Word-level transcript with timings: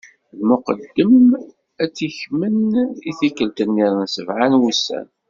Lmuqeddem 0.39 1.25
ad 1.83 1.91
t-ikmen 1.95 2.57
i 3.09 3.11
tikkelt-nniḍen, 3.19 4.07
sebɛa 4.13 4.45
n 4.51 4.59
wussan. 4.61 5.07